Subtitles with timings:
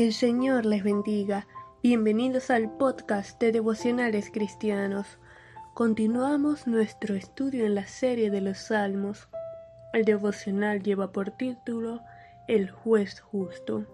[0.00, 1.46] El Señor les bendiga.
[1.82, 5.18] Bienvenidos al podcast de devocionales cristianos.
[5.74, 9.28] Continuamos nuestro estudio en la serie de los Salmos.
[9.92, 12.00] El devocional lleva por título
[12.48, 13.84] El juez justo.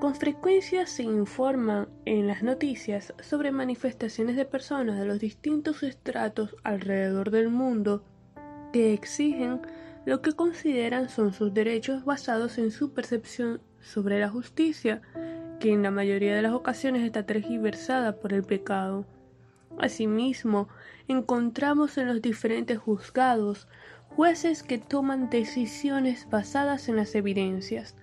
[0.00, 6.56] Con frecuencia se informan en las noticias sobre manifestaciones de personas de los distintos estratos
[6.64, 8.02] alrededor del mundo
[8.72, 9.60] que exigen
[10.04, 15.02] lo que consideran son sus derechos basados en su percepción sobre la justicia,
[15.58, 19.06] que en la mayoría de las ocasiones está tergiversada por el pecado.
[19.78, 20.68] Asimismo,
[21.08, 23.68] encontramos en los diferentes juzgados
[24.16, 27.94] jueces que toman decisiones basadas en las evidencias,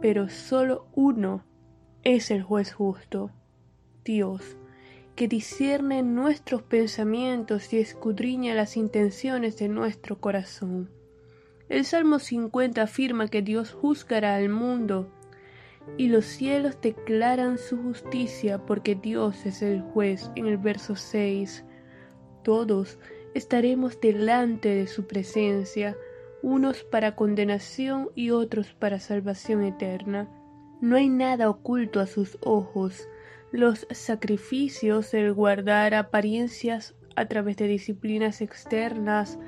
[0.00, 1.44] pero solo uno
[2.02, 3.30] es el juez justo,
[4.04, 4.56] Dios,
[5.16, 10.90] que discierne nuestros pensamientos y escudriña las intenciones de nuestro corazón.
[11.68, 15.08] El Salmo 50 afirma que Dios juzgará al mundo
[15.96, 21.64] y los cielos declaran su justicia porque Dios es el juez en el verso 6.
[22.42, 22.98] Todos
[23.34, 25.96] estaremos delante de su presencia,
[26.42, 30.28] unos para condenación y otros para salvación eterna.
[30.80, 33.08] No hay nada oculto a sus ojos.
[33.52, 39.38] Los sacrificios, el guardar apariencias a través de disciplinas externas,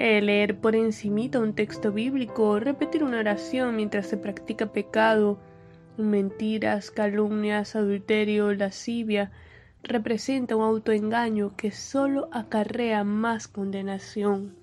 [0.00, 5.38] el leer por encimita un texto bíblico, repetir una oración mientras se practica pecado,
[5.98, 9.30] mentiras, calumnias, adulterio, lascivia,
[9.82, 14.54] representa un autoengaño que solo acarrea más condenación.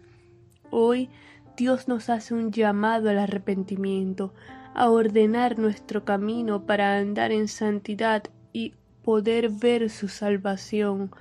[0.71, 1.11] Hoy
[1.55, 4.33] Dios nos hace un llamado al arrepentimiento,
[4.73, 11.11] a ordenar nuestro camino para andar en santidad y poder ver su salvación.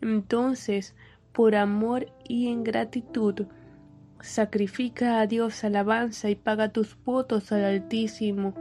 [0.00, 0.96] Entonces,
[1.32, 3.46] por amor y en gratitud,
[4.22, 8.54] sacrifica a Dios alabanza y paga tus votos al Altísimo,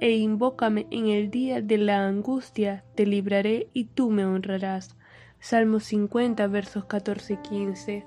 [0.00, 4.96] e invócame en el día de la angustia, te libraré y tú me honrarás.
[5.40, 8.06] Salmo 50 versos 14 y 15.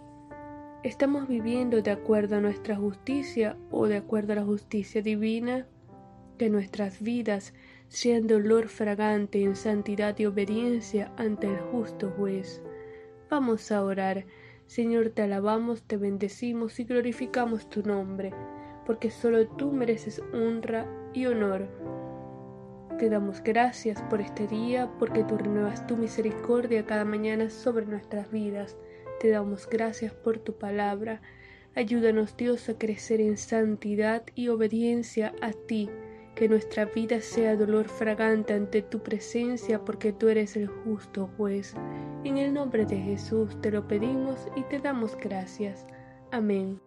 [0.84, 5.66] ¿Estamos viviendo de acuerdo a nuestra justicia o de acuerdo a la justicia divina?
[6.38, 7.54] Que nuestras vidas
[7.88, 12.62] sean dolor fragante en santidad y obediencia ante el justo juez.
[13.30, 14.26] Vamos a orar.
[14.68, 18.34] Señor, te alabamos, te bendecimos y glorificamos tu nombre,
[18.86, 21.68] porque solo tú mereces honra y honor.
[23.00, 28.30] Te damos gracias por este día, porque tú renuevas tu misericordia cada mañana sobre nuestras
[28.30, 28.76] vidas.
[29.22, 31.22] Te damos gracias por tu palabra.
[31.74, 35.90] Ayúdanos Dios a crecer en santidad y obediencia a ti.
[36.38, 41.74] Que nuestra vida sea dolor fragante ante tu presencia porque tú eres el justo juez.
[42.24, 45.88] En el nombre de Jesús te lo pedimos y te damos gracias.
[46.32, 46.87] Amén.